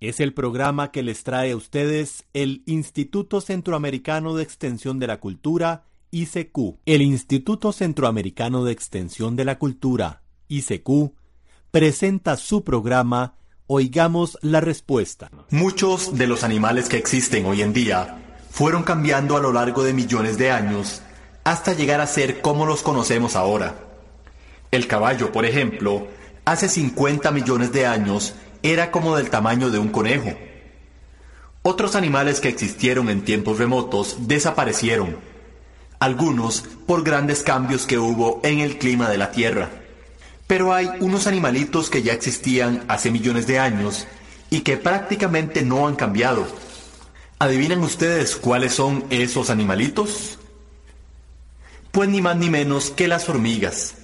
Es 0.00 0.18
el 0.18 0.32
programa 0.32 0.92
que 0.92 1.02
les 1.02 1.24
trae 1.24 1.52
a 1.52 1.56
ustedes 1.56 2.24
el 2.32 2.62
Instituto 2.64 3.42
Centroamericano 3.42 4.34
de 4.34 4.42
Extensión 4.42 4.98
de 4.98 5.06
la 5.06 5.20
Cultura, 5.20 5.84
ICQ. 6.10 6.78
El 6.86 7.02
Instituto 7.02 7.70
Centroamericano 7.70 8.64
de 8.64 8.72
Extensión 8.72 9.36
de 9.36 9.44
la 9.44 9.58
Cultura, 9.58 10.22
ICQ, 10.48 11.12
presenta 11.70 12.38
su 12.38 12.64
programa 12.64 13.34
Oigamos 13.66 14.38
la 14.40 14.62
Respuesta. 14.62 15.30
Muchos 15.50 16.16
de 16.16 16.26
los 16.26 16.44
animales 16.44 16.88
que 16.88 16.96
existen 16.96 17.44
hoy 17.44 17.60
en 17.60 17.74
día 17.74 18.38
fueron 18.48 18.84
cambiando 18.84 19.36
a 19.36 19.40
lo 19.40 19.52
largo 19.52 19.82
de 19.84 19.92
millones 19.92 20.38
de 20.38 20.50
años 20.50 21.02
hasta 21.44 21.74
llegar 21.74 22.00
a 22.00 22.06
ser 22.06 22.40
como 22.40 22.64
los 22.64 22.80
conocemos 22.82 23.36
ahora. 23.36 23.74
El 24.70 24.86
caballo, 24.86 25.30
por 25.30 25.44
ejemplo, 25.44 26.08
hace 26.46 26.70
50 26.70 27.30
millones 27.32 27.70
de 27.70 27.84
años 27.84 28.34
era 28.62 28.90
como 28.90 29.16
del 29.16 29.30
tamaño 29.30 29.70
de 29.70 29.78
un 29.78 29.88
conejo. 29.88 30.36
Otros 31.62 31.94
animales 31.94 32.40
que 32.40 32.48
existieron 32.48 33.10
en 33.10 33.22
tiempos 33.22 33.58
remotos 33.58 34.28
desaparecieron, 34.28 35.18
algunos 35.98 36.62
por 36.86 37.02
grandes 37.04 37.42
cambios 37.42 37.86
que 37.86 37.98
hubo 37.98 38.40
en 38.42 38.60
el 38.60 38.78
clima 38.78 39.10
de 39.10 39.18
la 39.18 39.30
Tierra. 39.30 39.68
Pero 40.46 40.72
hay 40.72 40.88
unos 41.00 41.26
animalitos 41.26 41.90
que 41.90 42.02
ya 42.02 42.12
existían 42.12 42.84
hace 42.88 43.10
millones 43.10 43.46
de 43.46 43.58
años 43.58 44.06
y 44.48 44.60
que 44.60 44.76
prácticamente 44.76 45.62
no 45.62 45.86
han 45.86 45.96
cambiado. 45.96 46.46
¿Adivinan 47.38 47.80
ustedes 47.80 48.36
cuáles 48.36 48.74
son 48.74 49.04
esos 49.10 49.50
animalitos? 49.50 50.38
Pues 51.92 52.08
ni 52.08 52.20
más 52.20 52.36
ni 52.36 52.50
menos 52.50 52.90
que 52.90 53.06
las 53.06 53.28
hormigas. 53.28 53.94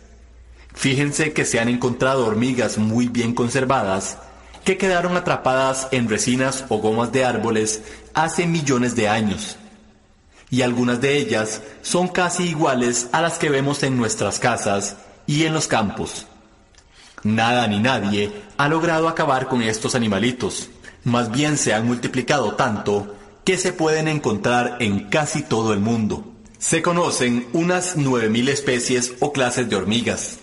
Fíjense 0.74 1.32
que 1.32 1.44
se 1.44 1.58
han 1.58 1.68
encontrado 1.68 2.26
hormigas 2.26 2.76
muy 2.76 3.08
bien 3.08 3.34
conservadas 3.34 4.18
que 4.66 4.76
quedaron 4.76 5.16
atrapadas 5.16 5.86
en 5.92 6.08
resinas 6.08 6.64
o 6.68 6.78
gomas 6.78 7.12
de 7.12 7.24
árboles 7.24 7.82
hace 8.14 8.48
millones 8.48 8.96
de 8.96 9.08
años. 9.08 9.56
Y 10.50 10.62
algunas 10.62 11.00
de 11.00 11.18
ellas 11.18 11.62
son 11.82 12.08
casi 12.08 12.48
iguales 12.48 13.08
a 13.12 13.22
las 13.22 13.38
que 13.38 13.48
vemos 13.48 13.84
en 13.84 13.96
nuestras 13.96 14.40
casas 14.40 14.96
y 15.24 15.44
en 15.44 15.54
los 15.54 15.68
campos. 15.68 16.26
Nada 17.22 17.68
ni 17.68 17.78
nadie 17.78 18.32
ha 18.56 18.68
logrado 18.68 19.08
acabar 19.08 19.46
con 19.46 19.62
estos 19.62 19.94
animalitos. 19.94 20.68
Más 21.04 21.30
bien 21.30 21.58
se 21.58 21.72
han 21.72 21.86
multiplicado 21.86 22.54
tanto 22.54 23.14
que 23.44 23.58
se 23.58 23.72
pueden 23.72 24.08
encontrar 24.08 24.78
en 24.80 25.08
casi 25.08 25.42
todo 25.42 25.74
el 25.74 25.78
mundo. 25.78 26.24
Se 26.58 26.82
conocen 26.82 27.46
unas 27.52 27.96
9.000 27.96 28.48
especies 28.48 29.14
o 29.20 29.32
clases 29.32 29.70
de 29.70 29.76
hormigas. 29.76 30.40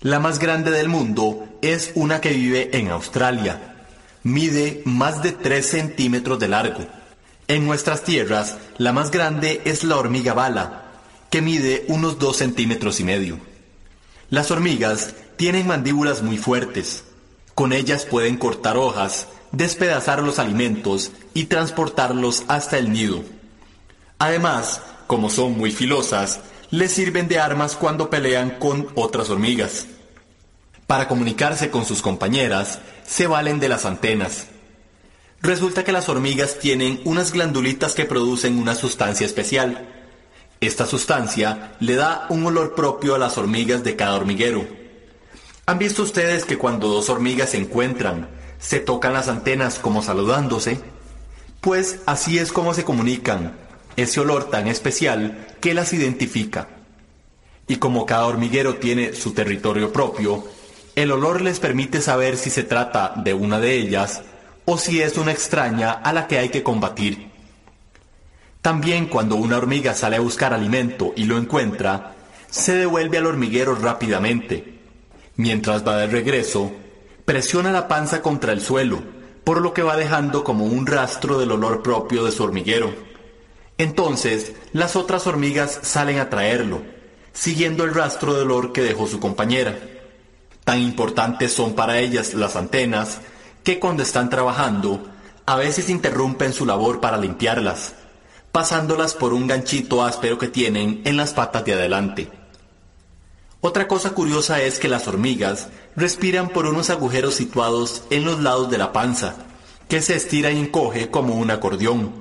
La 0.00 0.18
más 0.18 0.40
grande 0.40 0.72
del 0.72 0.88
mundo 0.88 1.46
es 1.62 1.92
una 1.94 2.20
que 2.20 2.30
vive 2.30 2.76
en 2.76 2.90
Australia. 2.90 3.76
Mide 4.24 4.82
más 4.84 5.22
de 5.22 5.32
3 5.32 5.64
centímetros 5.64 6.38
de 6.38 6.48
largo. 6.48 6.84
En 7.46 7.66
nuestras 7.66 8.02
tierras, 8.02 8.56
la 8.78 8.92
más 8.92 9.10
grande 9.10 9.62
es 9.64 9.84
la 9.84 9.96
hormiga 9.96 10.34
bala, 10.34 10.90
que 11.30 11.40
mide 11.40 11.84
unos 11.88 12.18
2 12.18 12.36
centímetros 12.36 12.98
y 13.00 13.04
medio. 13.04 13.38
Las 14.28 14.50
hormigas 14.50 15.14
tienen 15.36 15.66
mandíbulas 15.66 16.22
muy 16.22 16.36
fuertes. 16.36 17.04
Con 17.54 17.72
ellas 17.72 18.06
pueden 18.06 18.38
cortar 18.38 18.76
hojas, 18.76 19.28
despedazar 19.52 20.22
los 20.22 20.38
alimentos 20.38 21.12
y 21.32 21.44
transportarlos 21.44 22.42
hasta 22.48 22.78
el 22.78 22.92
nido. 22.92 23.22
Además, 24.18 24.80
como 25.06 25.30
son 25.30 25.56
muy 25.56 25.70
filosas, 25.70 26.40
les 26.70 26.92
sirven 26.92 27.28
de 27.28 27.38
armas 27.38 27.76
cuando 27.76 28.08
pelean 28.10 28.58
con 28.58 28.88
otras 28.94 29.30
hormigas. 29.30 29.86
Para 30.86 31.08
comunicarse 31.08 31.70
con 31.70 31.84
sus 31.84 32.02
compañeras, 32.02 32.80
se 33.06 33.26
valen 33.26 33.60
de 33.60 33.68
las 33.68 33.84
antenas. 33.84 34.46
Resulta 35.40 35.84
que 35.84 35.92
las 35.92 36.08
hormigas 36.08 36.58
tienen 36.60 37.00
unas 37.04 37.32
glandulitas 37.32 37.94
que 37.94 38.04
producen 38.04 38.58
una 38.58 38.74
sustancia 38.74 39.26
especial. 39.26 39.88
Esta 40.60 40.86
sustancia 40.86 41.74
le 41.80 41.96
da 41.96 42.26
un 42.28 42.46
olor 42.46 42.74
propio 42.74 43.16
a 43.16 43.18
las 43.18 43.38
hormigas 43.38 43.82
de 43.82 43.96
cada 43.96 44.14
hormiguero. 44.14 44.64
¿Han 45.66 45.78
visto 45.78 46.02
ustedes 46.02 46.44
que 46.44 46.58
cuando 46.58 46.88
dos 46.88 47.08
hormigas 47.08 47.50
se 47.50 47.56
encuentran, 47.56 48.28
se 48.60 48.78
tocan 48.78 49.12
las 49.12 49.28
antenas 49.28 49.78
como 49.80 50.02
saludándose? 50.02 50.80
Pues 51.60 52.00
así 52.06 52.38
es 52.38 52.52
como 52.52 52.74
se 52.74 52.84
comunican, 52.84 53.56
ese 53.96 54.20
olor 54.20 54.50
tan 54.50 54.68
especial 54.68 55.46
que 55.60 55.74
las 55.74 55.92
identifica. 55.92 56.68
Y 57.66 57.76
como 57.76 58.06
cada 58.06 58.26
hormiguero 58.26 58.76
tiene 58.76 59.14
su 59.14 59.32
territorio 59.32 59.92
propio, 59.92 60.44
el 60.94 61.10
olor 61.10 61.40
les 61.40 61.58
permite 61.58 62.00
saber 62.00 62.36
si 62.36 62.50
se 62.50 62.64
trata 62.64 63.14
de 63.16 63.32
una 63.34 63.58
de 63.60 63.74
ellas 63.74 64.22
o 64.64 64.78
si 64.78 65.00
es 65.00 65.16
una 65.16 65.32
extraña 65.32 65.92
a 65.92 66.12
la 66.12 66.26
que 66.26 66.38
hay 66.38 66.50
que 66.50 66.62
combatir. 66.62 67.30
También 68.60 69.06
cuando 69.06 69.36
una 69.36 69.56
hormiga 69.56 69.94
sale 69.94 70.16
a 70.16 70.20
buscar 70.20 70.52
alimento 70.52 71.12
y 71.16 71.24
lo 71.24 71.38
encuentra, 71.38 72.14
se 72.48 72.74
devuelve 72.74 73.18
al 73.18 73.26
hormiguero 73.26 73.74
rápidamente. 73.74 74.78
Mientras 75.36 75.86
va 75.86 75.96
de 75.96 76.06
regreso, 76.06 76.70
presiona 77.24 77.72
la 77.72 77.88
panza 77.88 78.20
contra 78.20 78.52
el 78.52 78.60
suelo, 78.60 79.02
por 79.44 79.60
lo 79.60 79.72
que 79.72 79.82
va 79.82 79.96
dejando 79.96 80.44
como 80.44 80.66
un 80.66 80.86
rastro 80.86 81.38
del 81.38 81.52
olor 81.52 81.82
propio 81.82 82.24
de 82.24 82.30
su 82.30 82.44
hormiguero. 82.44 82.94
Entonces, 83.78 84.52
las 84.72 84.94
otras 84.94 85.26
hormigas 85.26 85.80
salen 85.82 86.18
a 86.18 86.30
traerlo, 86.30 86.82
siguiendo 87.32 87.84
el 87.84 87.94
rastro 87.94 88.34
de 88.34 88.42
olor 88.42 88.72
que 88.72 88.82
dejó 88.82 89.06
su 89.06 89.18
compañera. 89.18 89.76
Tan 90.64 90.80
importantes 90.80 91.52
son 91.52 91.74
para 91.74 91.98
ellas 91.98 92.34
las 92.34 92.56
antenas 92.56 93.20
que 93.64 93.78
cuando 93.78 94.02
están 94.02 94.30
trabajando, 94.30 95.04
a 95.46 95.56
veces 95.56 95.88
interrumpen 95.88 96.52
su 96.52 96.66
labor 96.66 97.00
para 97.00 97.18
limpiarlas, 97.18 97.94
pasándolas 98.52 99.14
por 99.14 99.32
un 99.32 99.46
ganchito 99.46 100.04
áspero 100.04 100.38
que 100.38 100.48
tienen 100.48 101.02
en 101.04 101.16
las 101.16 101.32
patas 101.32 101.64
de 101.64 101.74
adelante. 101.74 102.30
Otra 103.60 103.86
cosa 103.86 104.10
curiosa 104.10 104.60
es 104.60 104.78
que 104.78 104.88
las 104.88 105.06
hormigas 105.06 105.68
respiran 105.94 106.48
por 106.48 106.66
unos 106.66 106.90
agujeros 106.90 107.34
situados 107.34 108.04
en 108.10 108.24
los 108.24 108.40
lados 108.40 108.70
de 108.70 108.78
la 108.78 108.92
panza, 108.92 109.36
que 109.88 110.02
se 110.02 110.16
estira 110.16 110.50
y 110.50 110.58
encoge 110.58 111.10
como 111.10 111.34
un 111.34 111.50
acordeón, 111.50 112.12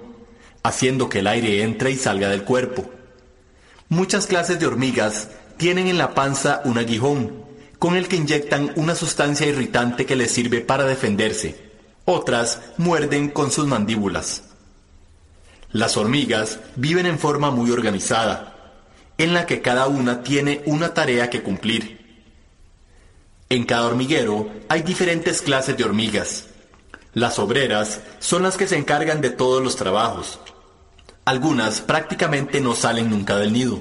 haciendo 0.63 1.09
que 1.09 1.19
el 1.19 1.28
aire 1.28 1.63
entre 1.63 1.91
y 1.91 1.97
salga 1.97 2.30
del 2.30 2.44
cuerpo. 2.44 2.85
Muchas 3.90 4.28
clases 4.28 4.59
de 4.59 4.68
hormigas 4.68 5.30
tienen 5.57 5.88
en 5.88 5.97
la 5.97 6.13
panza 6.13 6.62
un 6.63 6.78
aguijón, 6.78 7.34
con 7.81 7.96
el 7.96 8.08
que 8.08 8.16
inyectan 8.16 8.74
una 8.75 8.94
sustancia 8.94 9.47
irritante 9.47 10.06
que 10.06 10.16
les 10.16 10.30
sirve 10.30 10.62
para 10.62 10.84
defenderse. 10.84 11.72
Otras 12.06 12.62
muerden 12.78 13.30
con 13.30 13.50
sus 13.50 13.66
mandíbulas. 13.66 14.44
Las 15.72 15.97
hormigas 15.97 16.59
viven 16.75 17.08
en 17.08 17.18
forma 17.18 17.50
muy 17.50 17.72
organizada, 17.72 18.83
en 19.18 19.33
la 19.33 19.48
que 19.48 19.63
cada 19.63 19.88
una 19.88 20.22
tiene 20.22 20.62
una 20.68 20.94
tarea 20.94 21.31
que 21.31 21.42
cumplir. 21.42 22.24
En 23.50 23.66
cada 23.66 23.88
hormiguero 23.88 24.51
hay 24.69 24.83
diferentes 24.83 25.42
clases 25.42 25.75
de 25.75 25.83
hormigas. 25.83 26.50
Las 27.16 27.39
obreras 27.39 28.01
son 28.19 28.44
las 28.44 28.57
que 28.57 28.68
se 28.68 28.78
encargan 28.78 29.22
de 29.22 29.31
todos 29.31 29.63
los 29.63 29.75
trabajos. 29.75 30.39
Algunas 31.25 31.81
prácticamente 31.81 32.62
no 32.62 32.75
salen 32.75 33.10
nunca 33.10 33.38
del 33.38 33.51
nido. 33.54 33.80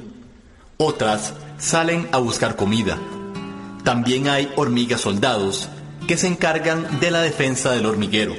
Otras 0.78 1.34
salen 1.58 2.08
a 2.12 2.18
buscar 2.18 2.56
comida. 2.56 2.98
También 3.84 4.28
hay 4.28 4.52
hormigas 4.56 5.00
soldados 5.00 5.68
que 6.06 6.16
se 6.16 6.26
encargan 6.26 7.00
de 7.00 7.10
la 7.10 7.22
defensa 7.22 7.72
del 7.72 7.86
hormiguero. 7.86 8.34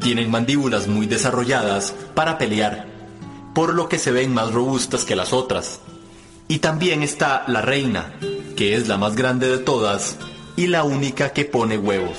Tienen 0.00 0.30
mandíbulas 0.30 0.86
muy 0.86 1.06
desarrolladas 1.06 1.94
para 2.14 2.38
pelear, 2.38 2.86
por 3.54 3.74
lo 3.74 3.88
que 3.88 3.98
se 3.98 4.12
ven 4.12 4.32
más 4.32 4.52
robustas 4.52 5.04
que 5.04 5.16
las 5.16 5.32
otras. 5.32 5.80
Y 6.48 6.58
también 6.58 7.02
está 7.02 7.44
la 7.48 7.60
reina, 7.60 8.14
que 8.56 8.76
es 8.76 8.88
la 8.88 8.98
más 8.98 9.16
grande 9.16 9.48
de 9.48 9.58
todas 9.58 10.16
y 10.56 10.68
la 10.68 10.84
única 10.84 11.32
que 11.32 11.44
pone 11.44 11.76
huevos. 11.76 12.16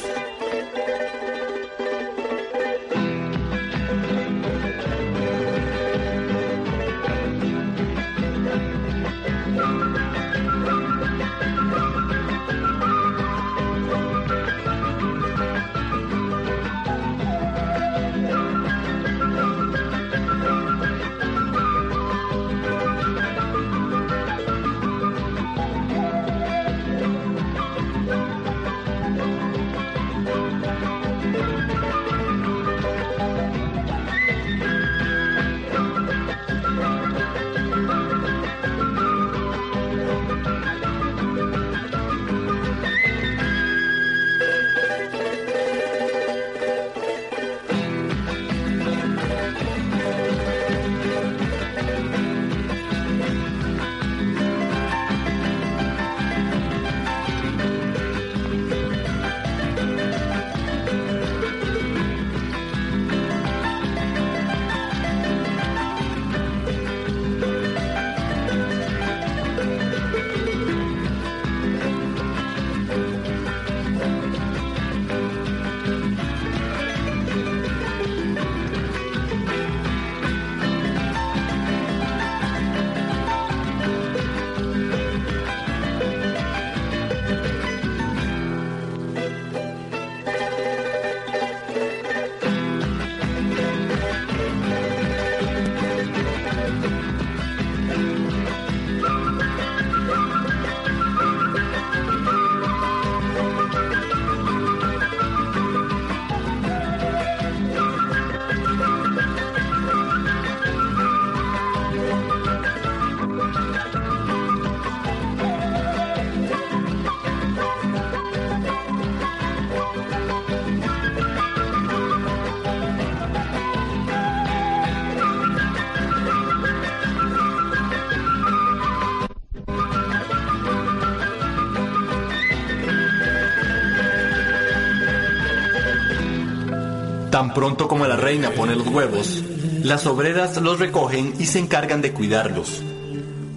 Tan 137.37 137.53
pronto 137.53 137.87
como 137.87 138.07
la 138.07 138.15
reina 138.15 138.49
pone 138.49 138.75
los 138.75 138.87
huevos, 138.87 139.43
las 139.83 140.07
obreras 140.07 140.57
los 140.57 140.79
recogen 140.79 141.35
y 141.37 141.45
se 141.45 141.59
encargan 141.59 142.01
de 142.01 142.11
cuidarlos. 142.11 142.81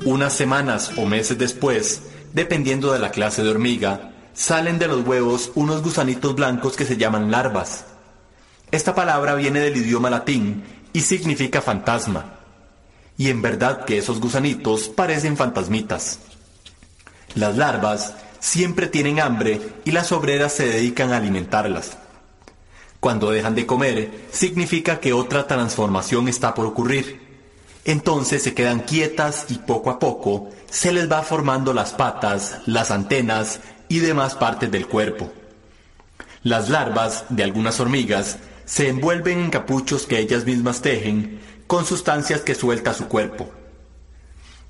Unas 0.05 0.35
semanas 0.35 0.93
o 0.99 1.07
meses 1.07 1.39
después, 1.39 2.03
dependiendo 2.35 2.93
de 2.93 2.99
la 2.99 3.11
clase 3.11 3.43
de 3.43 3.49
hormiga, 3.49 4.13
salen 4.35 4.79
de 4.79 4.87
los 4.87 5.07
huevos 5.07 5.51
unos 5.55 5.83
gusanitos 5.83 6.35
blancos 6.35 6.77
que 6.77 6.85
se 6.85 6.99
llaman 6.99 7.31
larvas. 7.31 7.87
Esta 8.71 8.95
palabra 8.95 9.35
viene 9.35 9.61
del 9.61 9.79
idioma 9.79 10.11
latín 10.11 10.63
y 10.93 11.01
significa 11.01 11.63
fantasma. 11.63 12.35
Y 13.17 13.31
en 13.31 13.41
verdad 13.41 13.87
que 13.87 13.97
esos 13.97 14.21
gusanitos 14.21 14.91
parecen 14.91 15.39
fantasmitas. 15.39 16.19
Las 17.35 17.57
larvas 17.57 18.13
siempre 18.41 18.89
tienen 18.89 19.21
hambre 19.21 19.59
y 19.87 19.93
las 19.93 20.13
obreras 20.13 20.53
se 20.53 20.67
dedican 20.67 21.15
a 21.15 21.17
alimentarlas. 21.17 21.97
Cuando 23.01 23.31
dejan 23.31 23.55
de 23.55 23.67
comer, 23.67 24.29
significa 24.31 25.01
que 25.01 25.15
otra 25.15 25.47
transformación 25.47 26.29
está 26.29 26.55
por 26.55 26.67
ocurrir. 26.67 27.19
Entonces 27.87 28.43
se 28.43 28.53
quedan 28.53 28.81
quietas 28.81 29.47
y 29.49 29.55
poco 29.55 29.89
a 29.89 29.99
poco 29.99 30.51
se 30.69 30.93
les 30.93 31.11
va 31.11 31.23
formando 31.23 31.73
las 31.73 31.93
patas, 31.93 32.59
las 32.67 32.91
antenas 32.91 33.61
y 33.89 34.01
demás 34.01 34.35
partes 34.35 34.71
del 34.71 34.87
cuerpo. 34.87 35.33
Las 36.43 36.69
larvas 36.69 37.25
de 37.31 37.43
algunas 37.43 37.81
hormigas 37.81 38.39
se 38.67 38.89
envuelven 38.89 39.41
en 39.41 39.51
capuchos 39.51 40.07
que 40.07 40.19
ellas 40.19 40.45
mismas 40.45 40.83
tejen 40.83 41.41
con 41.67 41.87
sustancias 41.87 42.43
que 42.43 42.55
suelta 42.55 42.93
su 42.93 43.09
cuerpo. 43.09 43.51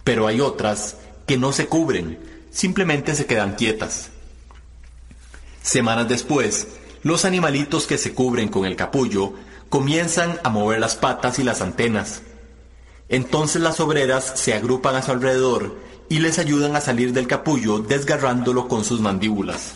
Pero 0.05 0.29
hay 0.29 0.41
otras 0.41 0.97
que 1.27 1.37
no 1.37 1.53
se 1.53 1.67
cubren, 1.67 2.19
simplemente 2.51 3.15
se 3.15 3.27
quedan 3.27 3.57
quietas. 3.57 4.11
Semanas 5.63 6.09
después, 6.09 6.67
los 7.03 7.25
animalitos 7.25 7.87
que 7.87 7.99
se 7.99 8.13
cubren 8.13 8.49
con 8.49 8.65
el 8.67 8.77
capullo 8.77 9.33
comienzan 9.69 10.39
a 10.43 10.51
mover 10.51 10.81
las 10.81 10.97
patas 10.97 11.39
y 11.39 11.45
las 11.45 11.61
antenas. 11.61 12.23
Entonces 13.09 13.63
las 13.63 13.81
obreras 13.81 14.33
se 14.37 14.55
agrupan 14.55 14.95
a 14.97 15.03
su 15.03 15.13
alrededor 15.13 15.77
y 16.09 16.19
les 16.19 16.39
ayudan 16.39 16.77
a 16.77 16.81
salir 16.81 17.13
del 17.13 17.27
capullo 17.27 17.79
desgarrándolo 17.79 18.69
con 18.69 18.85
sus 18.85 19.01
mandíbulas. 19.01 19.73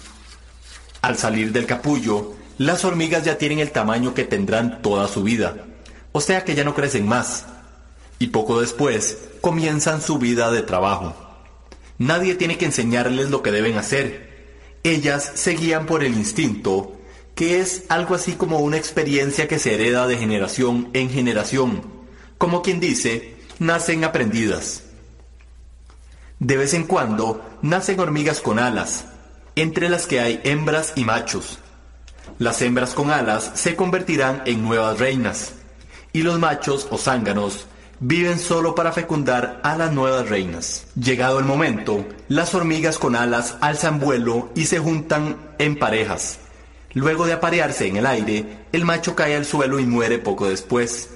Al 1.01 1.17
salir 1.17 1.53
del 1.53 1.67
capullo, 1.67 2.33
las 2.59 2.85
hormigas 2.85 3.25
ya 3.25 3.39
tienen 3.39 3.59
el 3.59 3.73
tamaño 3.73 4.15
que 4.15 4.25
tendrán 4.25 4.83
toda 4.83 5.09
su 5.09 5.23
vida, 5.23 5.67
o 6.13 6.21
sea 6.21 6.45
que 6.45 6.55
ya 6.55 6.65
no 6.65 6.75
crecen 6.75 7.07
más, 7.07 7.47
y 8.19 8.29
poco 8.29 8.61
después 8.61 9.19
comienzan 9.41 10.01
su 10.01 10.19
vida 10.19 10.51
de 10.51 10.63
trabajo. 10.63 11.15
Nadie 11.99 12.35
tiene 12.35 12.59
que 12.59 12.67
enseñarles 12.67 13.31
lo 13.31 13.43
que 13.43 13.53
deben 13.53 13.77
hacer. 13.79 14.35
Ellas 14.83 15.33
se 15.35 15.53
guían 15.53 15.87
por 15.87 16.05
el 16.05 16.15
instinto 16.15 16.94
que 17.35 17.61
es 17.61 17.85
algo 17.89 18.15
así 18.15 18.33
como 18.33 18.61
una 18.61 18.77
experiencia 18.77 19.49
que 19.49 19.59
se 19.59 19.75
hereda 19.75 20.07
de 20.07 20.17
generación 20.17 20.91
en 20.93 21.11
generación, 21.11 21.83
como 22.39 22.63
quien 22.63 22.81
dice, 22.81 23.37
nacen 23.59 24.05
aprendidas. 24.05 24.85
De 26.39 26.57
vez 26.57 26.75
en 26.75 26.85
cuando 26.85 27.45
nacen 27.63 27.99
hormigas 27.99 28.41
con 28.41 28.59
alas, 28.59 29.07
entre 29.57 29.89
las 29.89 30.07
que 30.07 30.21
hay 30.21 30.41
hembras 30.45 30.93
y 30.97 31.05
machos. 31.05 31.59
Las 32.39 32.63
hembras 32.63 32.95
con 32.95 33.11
alas 33.11 33.53
se 33.55 33.77
convertirán 33.77 34.43
en 34.47 34.63
nuevas 34.63 34.99
reinas, 34.99 35.55
y 36.13 36.23
los 36.23 36.39
machos 36.39 36.87
o 36.91 36.99
zánganos 36.99 37.67
viven 38.01 38.39
solo 38.39 38.75
para 38.75 38.93
fecundar 38.93 39.61
a 39.65 39.77
las 39.77 39.93
nuevas 39.93 40.29
reinas. 40.29 40.87
Llegado 40.95 41.39
el 41.39 41.45
momento, 41.45 42.05
las 42.29 42.55
hormigas 42.55 42.99
con 42.99 43.17
alas 43.17 43.57
alzan 43.61 43.99
vuelo 43.99 44.51
y 44.55 44.67
se 44.67 44.79
juntan 44.79 45.37
en 45.59 45.79
parejas 45.79 46.41
Luego 46.95 47.27
de 47.27 47.33
aparearse 47.33 47.89
en 47.89 47.97
el 47.97 48.07
aire, 48.07 48.67
el 48.73 48.85
macho 48.85 49.17
cae 49.17 49.35
al 49.35 49.45
suelo 49.45 49.81
y 49.81 49.87
muere 49.87 50.19
poco 50.19 50.49
después. 50.49 51.11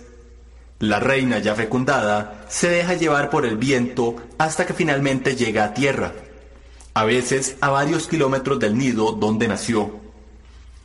La 0.81 0.99
reina 0.99 1.39
ya 1.39 1.55
fecundada 1.55 2.45
se 2.49 2.69
deja 2.69 2.95
llevar 2.95 3.31
por 3.31 3.47
el 3.47 3.57
viento 3.57 4.17
hasta 4.39 4.67
que 4.67 4.75
finalmente 4.75 5.37
llega 5.37 5.65
a 5.65 5.75
tierra, 5.75 6.13
a 6.95 7.05
veces 7.05 7.57
a 7.61 7.71
varios 7.71 8.09
kilómetros 8.09 8.59
del 8.59 8.77
nido 8.77 9.13
donde 9.13 9.47
nació. 9.49 9.93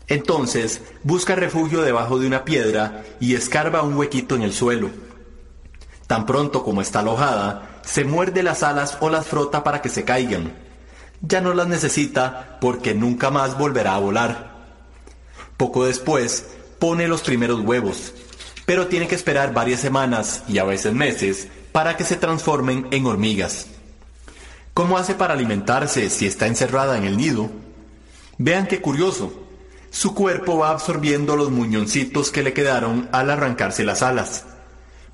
Entonces 0.07 0.81
busca 1.03 1.35
refugio 1.35 1.81
debajo 1.81 2.19
de 2.19 2.27
una 2.27 2.45
piedra 2.45 3.03
y 3.19 3.35
escarba 3.35 3.81
un 3.81 3.95
huequito 3.95 4.35
en 4.35 4.43
el 4.43 4.53
suelo. 4.53 4.89
Tan 6.05 6.25
pronto 6.27 6.63
como 6.63 6.81
está 6.81 7.00
alojada, 7.00 7.79
se 7.83 8.03
muerde 8.03 8.43
las 8.43 8.62
alas 8.62 8.97
o 9.00 9.09
las 9.09 9.25
frota 9.25 9.63
para 9.63 9.81
que 9.81 9.89
se 9.89 10.03
caigan. 10.03 10.53
Ya 11.21 11.41
no 11.41 11.53
las 11.53 11.67
necesita 11.67 12.57
porque 12.62 12.93
nunca 12.93 13.31
más 13.31 13.57
volverá 13.57 13.95
a 13.95 14.00
volar. 14.00 14.52
Poco 15.63 15.86
después, 15.86 16.46
pone 16.77 17.08
los 17.08 17.22
primeros 17.22 17.62
huevos, 17.62 18.12
pero 18.65 18.88
tiene 18.88 19.08
que 19.08 19.15
esperar 19.15 19.53
varias 19.53 19.79
semanas 19.79 20.43
y 20.50 20.58
a 20.58 20.65
veces 20.65 20.93
meses 20.93 21.48
para 21.72 21.96
que 21.96 22.03
se 22.03 22.17
transformen 22.17 22.89
en 22.91 23.05
hormigas. 23.05 23.67
¿Cómo 24.74 24.98
hace 24.98 25.15
para 25.15 25.36
alimentarse 25.36 26.10
si 26.10 26.27
está 26.27 26.48
encerrada 26.48 26.98
en 26.98 27.05
el 27.05 27.15
nido? 27.15 27.50
Vean 28.38 28.67
qué 28.67 28.82
curioso. 28.82 29.32
Su 29.89 30.13
cuerpo 30.13 30.58
va 30.58 30.72
absorbiendo 30.72 31.38
los 31.38 31.50
muñoncitos 31.50 32.29
que 32.29 32.43
le 32.43 32.51
quedaron 32.51 33.08
al 33.13 33.29
arrancarse 33.29 33.86
las 33.86 34.01
alas, 34.01 34.43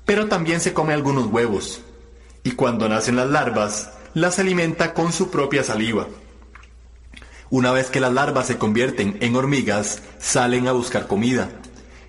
pero 0.04 0.26
también 0.26 0.60
se 0.60 0.72
come 0.72 0.94
algunos 0.94 1.26
huevos, 1.26 1.80
y 2.42 2.50
cuando 2.50 2.88
nacen 2.88 3.14
las 3.14 3.30
larvas, 3.30 3.90
las 4.14 4.40
alimenta 4.40 4.94
con 4.94 5.12
su 5.12 5.30
propia 5.30 5.62
saliva. 5.62 6.08
Una 7.50 7.72
vez 7.72 7.90
que 7.90 7.98
las 7.98 8.12
larvas 8.12 8.46
se 8.46 8.58
convierten 8.58 9.18
en 9.20 9.34
hormigas, 9.34 10.02
salen 10.20 10.68
a 10.68 10.72
buscar 10.72 11.08
comida. 11.08 11.48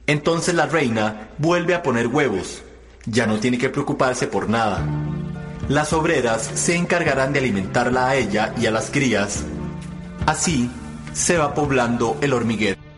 Entonces 0.05 0.53
la 0.53 0.67
reina 0.67 1.29
vuelve 1.39 1.73
a 1.73 1.81
poner 1.81 2.07
huevos. 2.07 2.61
Ya 3.07 3.25
no 3.25 3.39
tiene 3.39 3.57
que 3.57 3.69
preocuparse 3.69 4.27
por 4.27 4.49
nada. 4.49 4.85
Las 5.67 5.93
obreras 5.93 6.43
se 6.53 6.75
encargarán 6.75 7.33
de 7.33 7.39
alimentarla 7.39 8.09
a 8.09 8.15
ella 8.17 8.53
y 8.61 8.67
a 8.67 8.71
las 8.71 8.91
crías. 8.91 9.43
Así 10.27 10.69
se 11.13 11.39
va 11.39 11.55
poblando 11.55 12.17
el 12.21 12.33
hormiguero. 12.33 12.90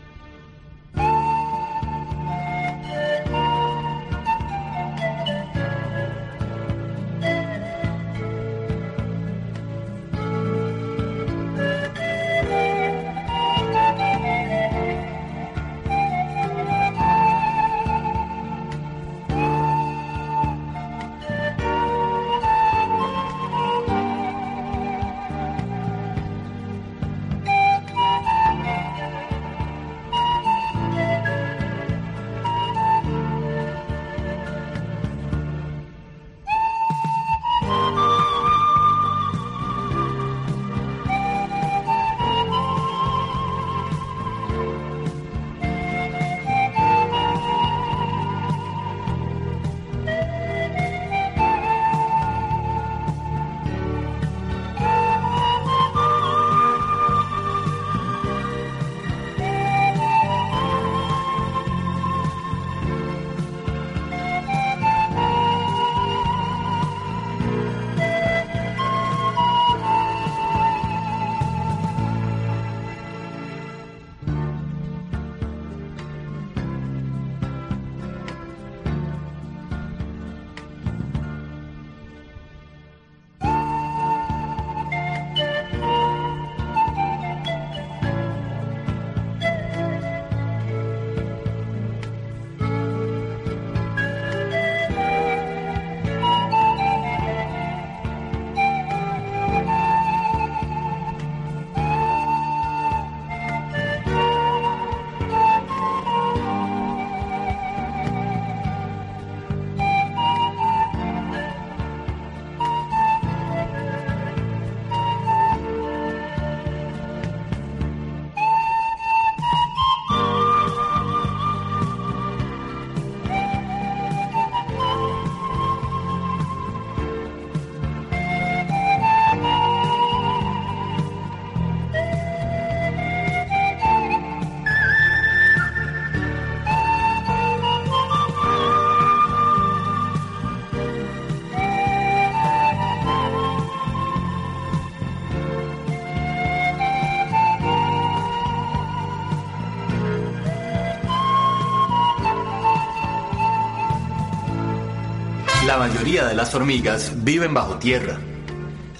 Mayoría 156.14 156.28
de 156.28 156.36
las 156.36 156.54
hormigas 156.54 157.24
viven 157.24 157.54
bajo 157.54 157.78
tierra. 157.78 158.20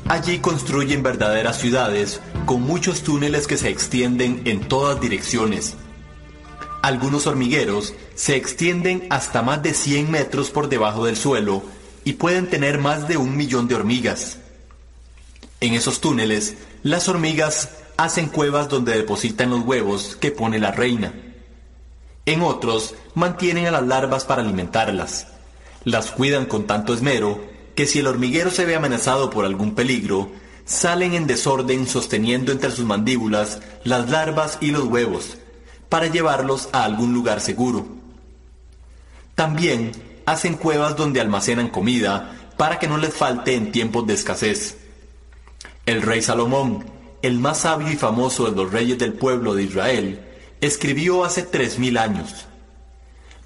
Allí 0.09 0.41
construyen 0.41 1.05
verdaderas 1.05 1.61
ciudades 1.61 2.21
con 2.45 2.63
muchos 2.63 3.03
túneles 3.05 3.47
que 3.47 3.57
se 3.57 3.69
extienden 3.69 4.43
en 4.47 4.67
todas 4.67 5.01
direcciones. 5.01 5.77
Algunos 6.83 7.29
hormigueros 7.29 7.95
se 8.17 8.35
extienden 8.35 9.07
hasta 9.11 9.43
más 9.43 9.63
de 9.63 9.75
100 9.75 10.11
metros 10.11 10.51
por 10.51 10.69
debajo 10.69 11.07
del 11.07 11.17
suelo 11.17 11.63
y 12.03 12.15
pueden 12.15 12.51
tener 12.51 12.79
más 12.79 13.07
de 13.07 13.17
un 13.17 13.37
millón 13.37 13.69
de 13.69 13.77
hormigas. 13.77 14.39
En 15.61 15.75
esos 15.75 16.01
túneles, 16.01 16.57
las 16.83 17.09
hormigas 17.09 17.69
hacen 17.97 18.27
cuevas 18.27 18.69
donde 18.69 18.97
depositan 18.97 19.51
los 19.51 19.61
huevos 19.61 20.17
que 20.17 20.33
pone 20.33 20.59
la 20.59 20.73
reina. 20.73 21.15
En 22.27 22.43
otros, 22.43 22.97
mantienen 23.15 23.67
a 23.67 23.71
las 23.71 23.87
larvas 23.87 24.25
para 24.25 24.43
alimentarlas. 24.43 25.29
Las 25.85 26.11
cuidan 26.11 26.47
con 26.47 26.67
tanto 26.67 26.95
esmero 26.95 27.45
que 27.75 27.87
si 27.87 27.99
el 27.99 28.07
hormiguero 28.07 28.51
se 28.51 28.65
ve 28.65 28.75
amenazado 28.75 29.31
por 29.31 29.45
algún 29.45 29.75
peligro, 29.75 30.31
salen 30.65 31.15
en 31.15 31.27
desorden 31.27 31.87
sosteniendo 31.87 32.53
entre 32.53 32.71
sus 32.71 32.85
mandíbulas 32.85 33.61
las 33.85 34.11
larvas 34.11 34.59
y 34.61 34.71
los 34.71 34.85
huevos, 34.85 35.37
para 35.89 36.07
llevarlos 36.07 36.69
a 36.73 36.85
algún 36.85 37.13
lugar 37.13 37.41
seguro. 37.41 37.87
También 39.35 39.93
hacen 40.27 40.55
cuevas 40.55 40.97
donde 40.97 41.21
almacenan 41.21 41.69
comida 41.69 42.53
para 42.57 42.79
que 42.79 42.89
no 42.89 42.97
les 42.97 43.13
falte 43.13 43.55
en 43.55 43.73
tiempos 43.73 44.07
de 44.07 44.15
escasez. 44.15 44.79
El 45.87 46.03
rey 46.03 46.23
Salomón, 46.23 46.87
el 47.21 47.39
más 47.39 47.59
sabio 47.61 47.91
y 47.91 47.97
famoso 47.97 48.51
de 48.51 48.57
los 48.57 48.73
reyes 48.73 48.99
del 48.99 49.13
pueblo 49.13 49.55
de 49.55 49.65
Israel, 49.65 50.21
escribió 50.61 51.25
hace 51.25 51.43
tres 51.43 51.79
mil 51.79 51.99
años. 51.99 52.47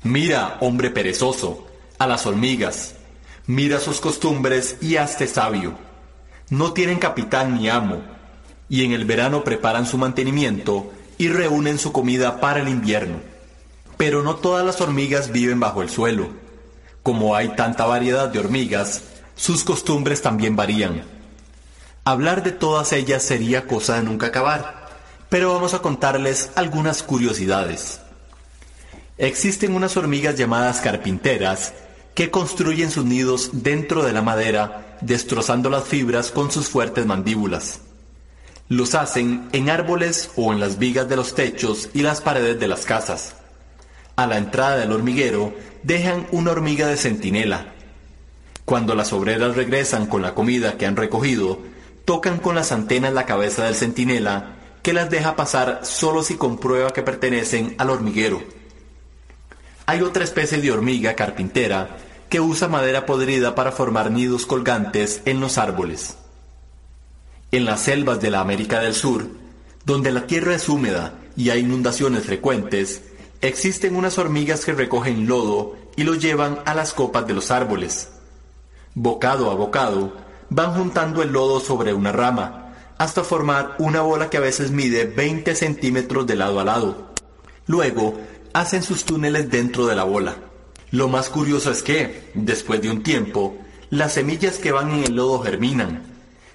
Mira, 0.03 0.59
hombre 0.61 0.91
perezoso, 0.91 1.68
a 1.99 2.07
las 2.07 2.27
hormigas, 2.27 2.95
mira 3.47 3.81
sus 3.81 4.01
costumbres 4.01 4.77
y 4.81 4.97
hazte 4.97 5.27
sabio. 5.27 5.77
No 6.51 6.73
tienen 6.73 6.99
capitán 6.99 7.57
ni 7.57 7.69
amo, 7.69 8.03
y 8.69 8.85
en 8.85 8.93
el 8.93 9.05
verano 9.05 9.43
preparan 9.45 9.87
su 9.87 9.99
mantenimiento 9.99 10.93
y 11.19 11.29
reúnen 11.29 11.79
su 11.79 11.93
comida 11.93 12.41
para 12.41 12.61
el 12.61 12.69
invierno. 12.69 13.19
Pero 13.97 14.23
no 14.23 14.37
todas 14.37 14.65
las 14.65 14.81
hormigas 14.81 15.33
viven 15.33 15.59
bajo 15.59 15.83
el 15.83 15.91
suelo. 15.91 16.29
Como 17.03 17.35
hay 17.35 17.49
tanta 17.57 17.85
variedad 17.85 18.29
de 18.29 18.39
hormigas, 18.39 19.03
sus 19.35 19.65
costumbres 19.65 20.23
también 20.23 20.55
varían. 20.55 21.03
Hablar 22.05 22.43
de 22.43 22.53
todas 22.53 22.93
ellas 22.93 23.23
sería 23.23 23.67
cosa 23.67 23.97
de 23.97 24.03
nunca 24.03 24.29
acabar, 24.29 24.89
pero 25.29 25.53
vamos 25.53 25.75
a 25.75 25.81
contarles 25.81 26.51
algunas 26.55 27.03
curiosidades. 27.03 28.01
Existen 29.19 29.75
unas 29.75 29.97
hormigas 29.97 30.37
llamadas 30.37 30.81
carpinteras 30.81 31.75
que 32.19 32.33
construyen 32.33 32.91
sus 32.91 33.05
nidos 33.05 33.51
dentro 33.53 34.03
de 34.03 34.13
la 34.13 34.23
madera, 34.23 34.99
destrozando 35.03 35.71
las 35.71 35.85
fibras 35.85 36.33
con 36.33 36.51
sus 36.51 36.69
fuertes 36.69 37.07
mandíbulas. 37.07 37.79
Los 38.69 38.97
hacen 38.97 39.49
en 39.53 39.71
árboles 39.71 40.33
o 40.35 40.53
en 40.53 40.59
las 40.59 40.81
vigas 40.81 41.09
de 41.09 41.15
los 41.15 41.37
techos 41.37 41.91
y 41.95 42.03
las 42.03 42.21
paredes 42.21 42.59
de 42.59 42.67
las 42.67 42.87
casas. 42.87 43.37
A 44.17 44.27
la 44.27 44.37
entrada 44.37 44.79
del 44.79 44.91
hormiguero 44.91 45.55
dejan 45.85 46.27
una 46.33 46.51
hormiga 46.51 46.89
de 46.89 46.97
centinela. 46.97 47.73
Cuando 48.65 48.97
las 48.97 49.13
obreras 49.13 49.55
regresan 49.55 50.07
con 50.07 50.21
la 50.21 50.35
comida 50.35 50.77
que 50.77 50.87
han 50.87 50.97
recogido, 50.97 51.61
tocan 52.05 52.39
con 52.39 52.57
las 52.57 52.73
antenas 52.73 53.13
la 53.13 53.27
cabeza 53.27 53.67
del 53.67 53.77
centinela, 53.77 54.57
que 54.83 54.93
las 54.93 55.09
deja 55.09 55.37
pasar 55.37 55.83
solo 55.85 56.25
si 56.25 56.35
comprueba 56.35 56.91
que 56.91 57.05
pertenecen 57.05 57.77
al 57.79 57.91
hormiguero. 57.91 58.43
Hay 59.87 60.03
otra 60.03 60.25
especie 60.25 60.59
de 60.59 60.73
hormiga 60.73 61.15
carpintera 61.15 62.08
que 62.29 62.41
usa 62.41 62.69
madera 62.69 63.07
podrida 63.07 63.55
para 63.55 63.73
formar 63.73 64.11
nidos 64.11 64.47
colgantes 64.47 65.23
en 65.25 65.41
los 65.41 65.59
árboles. 65.59 66.17
En 67.51 67.65
las 67.65 67.81
selvas 67.81 68.21
de 68.21 68.31
la 68.31 68.41
América 68.41 68.81
del 68.81 68.95
Sur, 68.95 69.27
donde 69.85 70.13
la 70.13 70.27
tierra 70.27 70.55
es 70.55 70.69
húmeda 70.69 71.15
y 71.37 71.51
hay 71.51 71.61
inundaciones 71.61 72.25
frecuentes, 72.25 73.03
existen 73.41 73.97
unas 73.97 74.19
hormigas 74.19 74.65
que 74.65 74.75
recogen 74.75 75.27
lodo 75.27 75.77
y 75.97 76.05
lo 76.05 76.15
llevan 76.15 76.59
a 76.67 76.75
las 76.75 76.93
copas 76.93 77.27
de 77.27 77.35
los 77.35 77.51
árboles. 77.51 78.11
Bocado 78.95 79.51
a 79.51 79.55
bocado, 79.55 80.13
van 80.51 80.75
juntando 80.75 81.23
el 81.23 81.33
lodo 81.33 81.61
sobre 81.61 81.95
una 81.95 82.13
rama, 82.13 82.75
hasta 82.99 83.25
formar 83.25 83.77
una 83.79 84.03
bola 84.03 84.29
que 84.29 84.37
a 84.37 84.41
veces 84.41 84.71
mide 84.71 85.05
20 85.05 85.55
centímetros 85.55 86.27
de 86.27 86.37
lado 86.37 86.61
a 86.61 86.65
lado. 86.65 87.15
Luego, 87.67 88.19
hacen 88.53 88.83
sus 88.83 89.05
túneles 89.05 89.51
dentro 89.51 89.87
de 89.87 89.95
la 89.95 90.05
bola. 90.05 90.48
Lo 90.91 91.09
más 91.09 91.29
curioso 91.29 91.71
es 91.71 91.83
que, 91.83 92.31
después 92.35 92.81
de 92.81 92.91
un 92.91 93.03
tiempo, 93.03 93.57
las 93.91 94.15
semillas 94.15 94.59
que 94.59 94.73
van 94.73 94.91
en 94.91 95.05
el 95.05 95.17
lodo 95.17 95.41
germinan, 95.41 96.03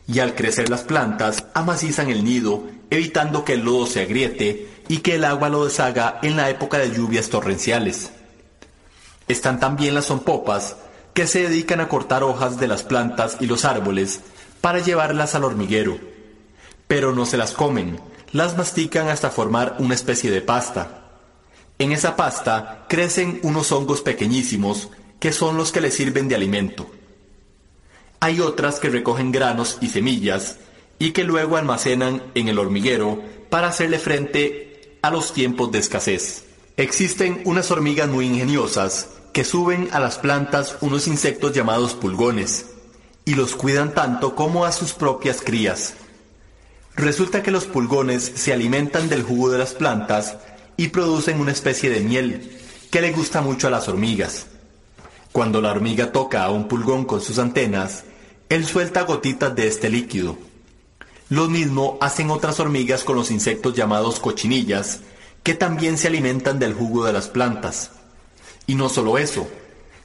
y 0.08 0.20
al 0.20 0.36
crecer 0.36 0.70
las 0.70 0.82
plantas, 0.82 1.46
amacizan 1.54 2.10
el 2.10 2.24
nido, 2.24 2.64
evitando 2.90 3.46
que 3.46 3.54
el 3.54 3.62
lodo 3.64 3.86
se 3.86 4.02
agriete 4.02 4.70
y 4.88 4.98
que 4.98 5.16
el 5.16 5.26
agua 5.26 5.50
lo 5.50 5.66
deshaga 5.66 6.20
en 6.22 6.36
la 6.36 6.50
época 6.50 6.78
de 6.78 6.92
lluvias 6.92 7.30
torrenciales. 7.30 8.12
Están 9.28 9.60
también 9.60 9.96
las 9.96 10.06
sonpopas, 10.06 10.76
que 11.14 11.28
se 11.28 11.44
dedican 11.48 11.80
a 11.80 11.88
cortar 11.88 12.24
hojas 12.24 12.60
de 12.60 12.68
las 12.68 12.84
plantas 12.84 13.38
y 13.40 13.46
los 13.46 13.66
árboles 13.66 14.22
para 14.62 14.80
llevarlas 14.80 15.36
al 15.36 15.44
hormiguero. 15.44 15.98
Pero 16.88 17.14
no 17.14 17.26
se 17.26 17.38
las 17.38 17.54
comen, 17.54 18.00
las 18.32 18.58
mastican 18.58 19.08
hasta 19.08 19.30
formar 19.30 19.76
una 19.80 19.94
especie 19.94 20.32
de 20.32 20.42
pasta. 20.42 21.03
En 21.80 21.92
esa 21.92 22.16
pasta 22.16 22.86
crecen 22.88 23.40
unos 23.44 23.72
hongos 23.72 24.02
pequeñísimos 24.02 24.90
que 25.20 25.32
son 25.32 25.58
los 25.58 25.72
que 25.72 25.82
les 25.82 25.94
sirven 25.94 26.28
de 26.28 26.36
alimento. 26.36 26.90
Hay 28.20 28.40
otras 28.40 28.80
que 28.80 28.90
recogen 28.90 29.32
granos 29.32 29.78
y 29.82 29.88
semillas 29.88 30.58
y 31.00 31.12
que 31.12 31.24
luego 31.24 31.58
almacenan 31.58 32.24
en 32.36 32.48
el 32.48 32.60
hormiguero 32.60 33.22
para 33.50 33.68
hacerle 33.68 34.00
frente 34.00 34.98
a 35.02 35.12
los 35.12 35.34
tiempos 35.34 35.72
de 35.72 35.80
escasez. 35.80 36.46
Existen 36.78 37.42
unas 37.46 37.70
hormigas 37.72 38.08
muy 38.10 38.26
ingeniosas 38.26 39.10
que 39.34 39.44
suben 39.44 39.90
a 39.92 40.00
las 40.00 40.20
plantas 40.20 40.78
unos 40.82 41.08
insectos 41.08 41.54
llamados 41.54 41.96
pulgones 41.96 42.68
y 43.26 43.36
los 43.36 43.56
cuidan 43.56 43.94
tanto 43.94 44.36
como 44.36 44.66
a 44.66 44.72
sus 44.72 44.94
propias 44.94 45.42
crías. 45.42 45.96
Resulta 46.96 47.42
que 47.42 47.52
los 47.52 47.66
pulgones 47.66 48.24
se 48.36 48.54
alimentan 48.54 49.10
del 49.10 49.24
jugo 49.24 49.50
de 49.50 49.58
las 49.58 49.74
plantas 49.74 50.38
y 50.78 50.90
producen 50.90 51.40
una 51.40 51.52
especie 51.52 51.90
de 51.90 52.02
miel 52.02 52.52
que 52.92 53.02
le 53.02 53.12
gusta 53.12 53.42
mucho 53.42 53.68
a 53.68 53.72
las 53.72 53.88
hormigas. 53.88 54.48
Cuando 55.32 55.62
la 55.62 55.72
hormiga 55.72 56.12
toca 56.12 56.44
a 56.44 56.52
un 56.52 56.68
pulgón 56.68 57.06
con 57.06 57.22
sus 57.22 57.40
antenas, 57.40 58.04
él 58.50 58.66
suelta 58.66 59.02
gotitas 59.02 59.56
de 59.56 59.68
este 59.68 59.90
líquido. 59.90 60.38
Lo 61.30 61.50
mismo 61.50 61.98
hacen 62.02 62.30
otras 62.30 62.60
hormigas 62.60 63.04
con 63.04 63.16
los 63.16 63.32
insectos 63.32 63.74
llamados 63.74 64.20
cochinillas, 64.20 65.00
que 65.42 65.56
también 65.56 65.98
se 65.98 66.08
alimentan 66.08 66.60
del 66.60 66.74
jugo 66.74 67.06
de 67.06 67.14
las 67.14 67.28
plantas. 67.30 67.92
Y 68.68 68.76
no 68.76 68.90
solo 68.90 69.18
eso, 69.18 69.48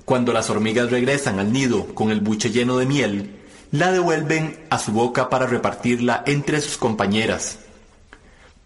cuando 0.06 0.32
las 0.32 0.48
hormigas 0.48 0.90
regresan 0.90 1.38
al 1.38 1.52
nido 1.52 1.94
con 1.94 2.10
el 2.10 2.20
buche 2.20 2.50
lleno 2.50 2.78
de 2.78 2.86
miel, 2.86 3.36
la 3.70 3.92
devuelven 3.92 4.58
a 4.70 4.78
su 4.78 4.92
boca 4.92 5.28
para 5.28 5.46
repartirla 5.46 6.22
entre 6.26 6.62
sus 6.62 6.78
compañeras. 6.78 7.58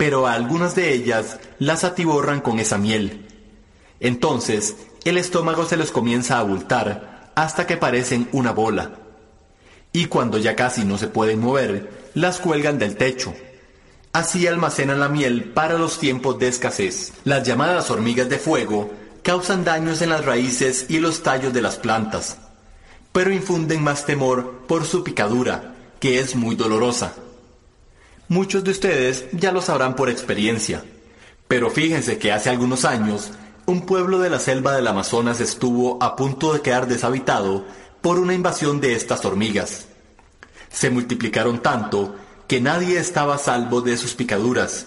Pero 0.02 0.26
a 0.26 0.32
algunas 0.32 0.74
de 0.74 0.92
ellas 0.92 1.38
las 1.60 1.84
atiborran 1.84 2.40
con 2.40 2.58
esa 2.58 2.76
miel. 2.76 3.24
Entonces, 4.00 4.74
el 5.04 5.16
estómago 5.16 5.64
se 5.64 5.76
les 5.76 5.92
comienza 5.92 6.34
a 6.34 6.40
abultar 6.40 7.30
hasta 7.36 7.68
que 7.68 7.76
parecen 7.76 8.28
una 8.32 8.50
bola. 8.50 8.90
Y 9.92 10.06
cuando 10.06 10.38
ya 10.38 10.56
casi 10.56 10.84
no 10.84 10.98
se 10.98 11.06
pueden 11.06 11.38
mover, 11.38 12.10
las 12.14 12.40
cuelgan 12.40 12.80
del 12.80 12.96
techo. 12.96 13.32
Así 14.12 14.44
almacenan 14.48 14.98
la 14.98 15.08
miel 15.08 15.44
para 15.44 15.78
los 15.78 16.00
tiempos 16.00 16.36
de 16.40 16.48
escasez. 16.48 17.12
Las 17.22 17.46
llamadas 17.46 17.88
hormigas 17.88 18.28
de 18.28 18.40
fuego 18.40 18.90
causan 19.22 19.62
daños 19.62 20.02
en 20.02 20.10
las 20.10 20.24
raíces 20.24 20.86
y 20.88 20.98
los 20.98 21.22
tallos 21.22 21.52
de 21.52 21.62
las 21.62 21.76
plantas, 21.76 22.38
pero 23.12 23.30
infunden 23.30 23.84
más 23.84 24.04
temor 24.04 24.62
por 24.66 24.84
su 24.84 25.04
picadura, 25.04 25.76
que 26.00 26.18
es 26.18 26.34
muy 26.34 26.56
dolorosa. 26.56 27.14
Muchos 28.32 28.64
de 28.64 28.70
ustedes 28.70 29.26
ya 29.32 29.52
lo 29.52 29.60
sabrán 29.60 29.94
por 29.94 30.08
experiencia, 30.08 30.82
pero 31.48 31.68
fíjense 31.68 32.16
que 32.16 32.32
hace 32.32 32.48
algunos 32.48 32.86
años 32.86 33.30
un 33.66 33.84
pueblo 33.84 34.20
de 34.20 34.30
la 34.30 34.38
selva 34.38 34.74
del 34.74 34.86
Amazonas 34.86 35.38
estuvo 35.38 36.02
a 36.02 36.16
punto 36.16 36.54
de 36.54 36.62
quedar 36.62 36.88
deshabitado 36.88 37.66
por 38.00 38.18
una 38.18 38.32
invasión 38.32 38.80
de 38.80 38.94
estas 38.94 39.26
hormigas. 39.26 39.84
Se 40.70 40.88
multiplicaron 40.88 41.60
tanto 41.60 42.16
que 42.48 42.62
nadie 42.62 42.98
estaba 42.98 43.36
salvo 43.36 43.82
de 43.82 43.98
sus 43.98 44.14
picaduras, 44.14 44.86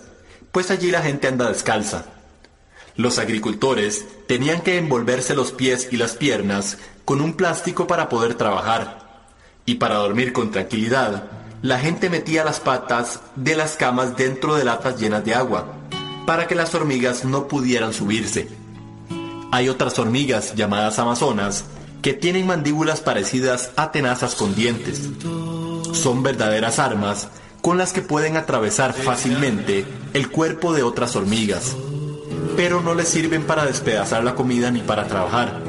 pues 0.51 0.71
allí 0.71 0.89
la 0.89 1.03
gente 1.03 1.27
anda 1.27 1.47
descalza. 1.47 2.05
Los 2.95 3.19
agricultores 3.19 4.07
tenían 4.25 4.61
que 4.61 4.79
envolverse 4.79 5.35
los 5.35 5.51
pies 5.51 5.89
y 5.91 5.97
las 5.97 6.15
piernas 6.15 6.79
con 7.05 7.21
un 7.21 7.35
plástico 7.35 7.85
para 7.85 8.09
poder 8.09 8.33
trabajar. 8.33 9.27
Y 9.67 9.75
para 9.75 9.97
dormir 9.97 10.33
con 10.33 10.49
tranquilidad, 10.49 11.44
la 11.65 11.79
gente 11.79 12.11
metía 12.11 12.43
las 12.43 12.59
patas 12.59 13.21
de 13.35 13.55
las 13.55 13.75
camas 13.75 14.15
dentro 14.15 14.53
de 14.53 14.63
latas 14.63 15.01
llenas 15.01 15.25
de 15.25 15.33
agua, 15.33 15.65
para 16.27 16.45
que 16.45 16.53
las 16.53 16.75
hormigas 16.75 17.25
no 17.25 17.47
pudieran 17.47 17.91
subirse. 17.91 18.49
Hay 19.51 19.67
otras 19.67 19.97
hormigas 19.97 20.53
llamadas 20.53 20.99
amazonas 20.99 21.65
que 22.03 22.13
tienen 22.13 22.45
mandíbulas 22.45 23.01
parecidas 23.01 23.71
a 23.77 23.91
tenazas 23.91 24.35
con 24.35 24.53
dientes. 24.53 25.09
Son 25.91 26.21
verdaderas 26.21 26.77
armas 26.77 27.29
con 27.63 27.79
las 27.79 27.93
que 27.93 28.03
pueden 28.03 28.37
atravesar 28.37 28.93
fácilmente 28.93 29.87
el 30.13 30.29
cuerpo 30.29 30.71
de 30.71 30.83
otras 30.83 31.15
hormigas, 31.15 31.75
pero 32.55 32.81
no 32.81 32.93
les 32.93 33.07
sirven 33.07 33.41
para 33.41 33.65
despedazar 33.65 34.23
la 34.23 34.35
comida 34.35 34.69
ni 34.69 34.81
para 34.81 35.07
trabajar. 35.07 35.63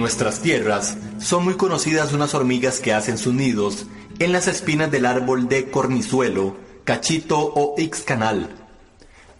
Nuestras 0.00 0.40
tierras 0.40 0.96
son 1.20 1.44
muy 1.44 1.54
conocidas 1.54 2.12
unas 2.12 2.34
hormigas 2.34 2.80
que 2.80 2.92
hacen 2.92 3.18
sus 3.18 3.34
nidos 3.34 3.86
en 4.18 4.32
las 4.32 4.48
espinas 4.48 4.90
del 4.90 5.06
árbol 5.06 5.48
de 5.48 5.70
cornizuelo, 5.70 6.56
cachito 6.84 7.38
o 7.38 7.74
ixcanal. 7.78 8.48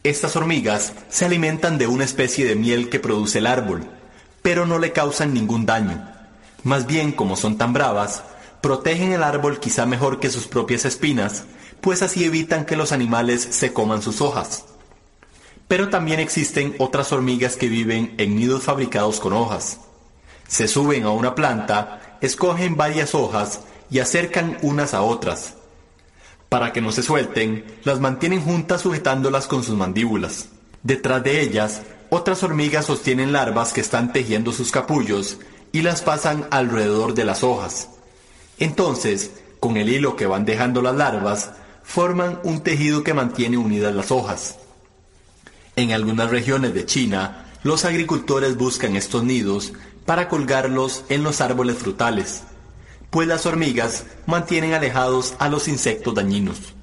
Estas 0.04 0.36
hormigas 0.36 0.92
se 1.08 1.24
alimentan 1.24 1.78
de 1.78 1.86
una 1.86 2.04
especie 2.04 2.46
de 2.46 2.54
miel 2.54 2.88
que 2.88 3.00
produce 3.00 3.38
el 3.38 3.46
árbol, 3.46 3.88
pero 4.42 4.66
no 4.66 4.78
le 4.78 4.92
causan 4.92 5.34
ningún 5.34 5.66
daño. 5.66 6.06
Más 6.62 6.86
bien, 6.86 7.12
como 7.12 7.36
son 7.36 7.58
tan 7.58 7.72
bravas, 7.72 8.22
protegen 8.60 9.12
el 9.12 9.22
árbol 9.22 9.60
quizá 9.60 9.86
mejor 9.86 10.20
que 10.20 10.30
sus 10.30 10.46
propias 10.46 10.84
espinas, 10.84 11.44
pues 11.80 12.02
así 12.02 12.24
evitan 12.24 12.66
que 12.66 12.76
los 12.76 12.92
animales 12.92 13.46
se 13.50 13.72
coman 13.72 14.02
sus 14.02 14.20
hojas. 14.20 14.64
Pero 15.68 15.88
también 15.88 16.20
existen 16.20 16.74
otras 16.78 17.12
hormigas 17.12 17.56
que 17.56 17.68
viven 17.68 18.14
en 18.18 18.36
nidos 18.36 18.64
fabricados 18.64 19.20
con 19.20 19.32
hojas. 19.32 19.80
Se 20.50 20.66
suben 20.66 21.04
a 21.04 21.10
una 21.10 21.36
planta, 21.36 22.18
escogen 22.20 22.76
varias 22.76 23.14
hojas 23.14 23.60
y 23.88 24.00
acercan 24.00 24.58
unas 24.62 24.94
a 24.94 25.02
otras. 25.02 25.54
Para 26.48 26.72
que 26.72 26.80
no 26.80 26.90
se 26.90 27.04
suelten, 27.04 27.64
las 27.84 28.00
mantienen 28.00 28.42
juntas 28.42 28.80
sujetándolas 28.80 29.46
con 29.46 29.62
sus 29.62 29.76
mandíbulas. 29.76 30.48
Detrás 30.82 31.22
de 31.22 31.40
ellas, 31.40 31.82
otras 32.08 32.42
hormigas 32.42 32.86
sostienen 32.86 33.30
larvas 33.32 33.72
que 33.72 33.80
están 33.80 34.12
tejiendo 34.12 34.50
sus 34.50 34.72
capullos 34.72 35.38
y 35.70 35.82
las 35.82 36.02
pasan 36.02 36.48
alrededor 36.50 37.14
de 37.14 37.26
las 37.26 37.44
hojas. 37.44 37.88
Entonces, 38.58 39.30
con 39.60 39.76
el 39.76 39.88
hilo 39.88 40.16
que 40.16 40.26
van 40.26 40.44
dejando 40.44 40.82
las 40.82 40.96
larvas, 40.96 41.52
forman 41.84 42.40
un 42.42 42.64
tejido 42.64 43.04
que 43.04 43.14
mantiene 43.14 43.56
unidas 43.56 43.94
las 43.94 44.10
hojas. 44.10 44.56
En 45.76 45.92
algunas 45.92 46.28
regiones 46.28 46.74
de 46.74 46.86
China, 46.86 47.46
los 47.62 47.84
agricultores 47.84 48.56
buscan 48.56 48.96
estos 48.96 49.22
nidos 49.22 49.74
para 50.06 50.28
colgarlos 50.28 51.04
en 51.08 51.22
los 51.22 51.40
árboles 51.40 51.78
frutales, 51.78 52.42
pues 53.10 53.26
las 53.28 53.46
hormigas 53.46 54.04
mantienen 54.26 54.74
alejados 54.74 55.34
a 55.38 55.48
los 55.48 55.68
insectos 55.68 56.14
dañinos. 56.14 56.74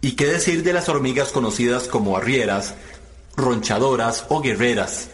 ¿Y 0.00 0.12
qué 0.12 0.26
decir 0.26 0.62
de 0.62 0.72
las 0.72 0.88
hormigas 0.88 1.30
conocidas 1.30 1.86
como 1.86 2.16
arrieras, 2.16 2.74
ronchadoras 3.36 4.24
o 4.28 4.40
guerreras? 4.40 5.10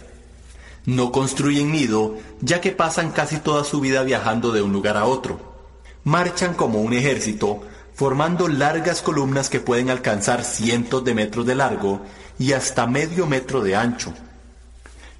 No 0.84 1.10
construyen 1.10 1.72
nido 1.72 2.16
ya 2.40 2.60
que 2.60 2.70
pasan 2.70 3.10
casi 3.10 3.38
toda 3.38 3.64
su 3.64 3.80
vida 3.80 4.04
viajando 4.04 4.52
de 4.52 4.62
un 4.62 4.72
lugar 4.72 4.96
a 4.96 5.04
otro. 5.04 5.56
Marchan 6.04 6.54
como 6.54 6.80
un 6.80 6.92
ejército, 6.92 7.62
formando 7.94 8.46
largas 8.46 9.02
columnas 9.02 9.50
que 9.50 9.58
pueden 9.58 9.90
alcanzar 9.90 10.44
cientos 10.44 11.04
de 11.04 11.14
metros 11.14 11.46
de 11.46 11.56
largo 11.56 12.02
y 12.38 12.52
hasta 12.52 12.86
medio 12.86 13.26
metro 13.26 13.62
de 13.62 13.74
ancho. 13.74 14.14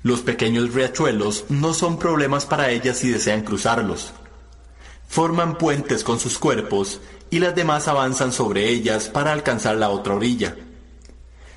Los 0.07 0.21
pequeños 0.21 0.73
riachuelos 0.73 1.47
no 1.49 1.75
son 1.75 1.99
problemas 1.99 2.47
para 2.47 2.71
ellas 2.71 2.99
si 2.99 3.11
desean 3.11 3.43
cruzarlos. 3.43 4.13
Forman 5.09 5.59
puentes 5.59 6.05
con 6.05 6.21
sus 6.21 6.39
cuerpos 6.39 7.01
y 7.29 7.41
las 7.41 7.57
demás 7.57 7.89
avanzan 7.89 8.31
sobre 8.33 8.69
ellas 8.69 9.09
para 9.09 9.33
alcanzar 9.33 9.75
la 9.75 9.89
otra 9.89 10.15
orilla. 10.15 10.55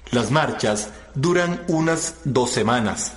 Las 0.10 0.32
marchas 0.32 0.90
duran 1.14 1.62
unas 1.68 2.16
dos 2.24 2.50
semanas. 2.50 3.12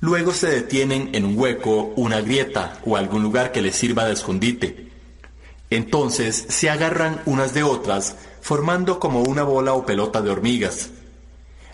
Luego 0.00 0.30
se 0.34 0.48
detienen 0.48 1.08
en 1.14 1.24
un 1.24 1.38
hueco, 1.38 1.94
una 1.96 2.20
grieta 2.20 2.80
o 2.84 2.98
algún 2.98 3.22
lugar 3.22 3.52
que 3.52 3.62
les 3.62 3.76
sirva 3.76 4.04
de 4.04 4.12
escondite. 4.12 4.90
Entonces 5.70 6.44
se 6.50 6.68
agarran 6.68 7.22
unas 7.24 7.54
de 7.54 7.62
otras, 7.62 8.14
formando 8.42 9.00
como 9.00 9.22
una 9.22 9.42
bola 9.42 9.72
o 9.72 9.86
pelota 9.86 10.20
de 10.20 10.28
hormigas. 10.28 10.90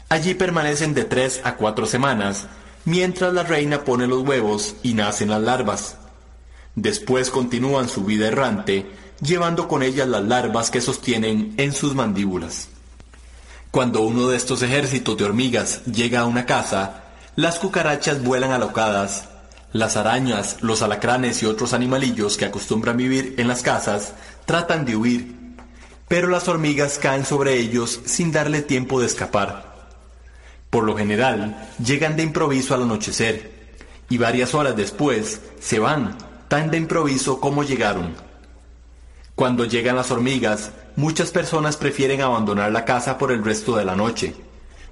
Allí 0.08 0.34
permanecen 0.34 0.94
de 0.94 1.02
tres 1.02 1.40
a 1.42 1.56
cuatro 1.56 1.84
semanas 1.86 2.46
mientras 2.86 3.34
la 3.34 3.42
reina 3.42 3.84
pone 3.84 4.06
los 4.06 4.22
huevos 4.22 4.76
y 4.82 4.94
nacen 4.94 5.28
las 5.28 5.42
larvas. 5.42 5.96
Después 6.74 7.30
continúan 7.30 7.88
su 7.88 8.04
vida 8.04 8.28
errante, 8.28 8.86
llevando 9.20 9.68
con 9.68 9.82
ellas 9.82 10.08
las 10.08 10.22
larvas 10.22 10.70
que 10.70 10.80
sostienen 10.80 11.52
en 11.58 11.72
sus 11.72 11.94
mandíbulas. 11.94 12.68
Cuando 13.70 14.00
uno 14.02 14.28
de 14.28 14.36
estos 14.36 14.62
ejércitos 14.62 15.18
de 15.18 15.24
hormigas 15.24 15.84
llega 15.84 16.20
a 16.20 16.26
una 16.26 16.46
casa, 16.46 17.02
las 17.34 17.58
cucarachas 17.58 18.22
vuelan 18.22 18.52
alocadas, 18.52 19.28
las 19.72 19.96
arañas, 19.96 20.58
los 20.62 20.80
alacranes 20.80 21.42
y 21.42 21.46
otros 21.46 21.72
animalillos 21.74 22.36
que 22.36 22.46
acostumbran 22.46 22.96
vivir 22.96 23.34
en 23.36 23.48
las 23.48 23.62
casas 23.62 24.14
tratan 24.46 24.84
de 24.84 24.96
huir, 24.96 25.34
pero 26.08 26.28
las 26.28 26.46
hormigas 26.46 26.98
caen 26.98 27.26
sobre 27.26 27.58
ellos 27.58 28.00
sin 28.04 28.30
darle 28.30 28.62
tiempo 28.62 29.00
de 29.00 29.06
escapar. 29.06 29.75
Por 30.76 30.84
lo 30.84 30.94
general, 30.94 31.56
llegan 31.82 32.18
de 32.18 32.22
improviso 32.22 32.74
al 32.74 32.82
anochecer, 32.82 33.50
y 34.10 34.18
varias 34.18 34.54
horas 34.54 34.76
después 34.76 35.40
se 35.58 35.78
van, 35.78 36.18
tan 36.48 36.70
de 36.70 36.76
improviso 36.76 37.40
como 37.40 37.62
llegaron. 37.62 38.12
Cuando 39.34 39.64
llegan 39.64 39.96
las 39.96 40.10
hormigas, 40.10 40.72
muchas 40.94 41.30
personas 41.30 41.78
prefieren 41.78 42.20
abandonar 42.20 42.72
la 42.72 42.84
casa 42.84 43.16
por 43.16 43.32
el 43.32 43.42
resto 43.42 43.74
de 43.74 43.86
la 43.86 43.96
noche, 43.96 44.34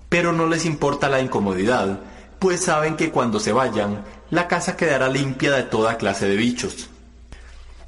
pero 0.08 0.32
no 0.32 0.46
les 0.46 0.64
importa 0.64 1.10
la 1.10 1.20
incomodidad, 1.20 2.00
pues 2.38 2.64
saben 2.64 2.96
que 2.96 3.10
cuando 3.10 3.38
se 3.38 3.52
vayan, 3.52 4.04
la 4.30 4.48
casa 4.48 4.78
quedará 4.78 5.10
limpia 5.10 5.52
de 5.52 5.64
toda 5.64 5.98
clase 5.98 6.26
de 6.26 6.36
bichos. 6.36 6.88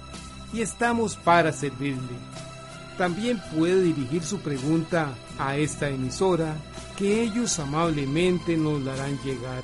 y 0.51 0.61
estamos 0.61 1.15
para 1.15 1.53
servirle. 1.53 2.17
También 2.97 3.39
puede 3.55 3.83
dirigir 3.83 4.23
su 4.23 4.39
pregunta 4.39 5.13
a 5.37 5.57
esta 5.57 5.89
emisora 5.89 6.55
que 6.97 7.21
ellos 7.21 7.59
amablemente 7.59 8.57
nos 8.57 8.81
la 8.81 8.93
harán 8.93 9.19
llegar. 9.23 9.63